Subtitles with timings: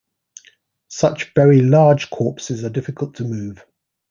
[0.87, 3.63] Such very large corpses are difficult to move.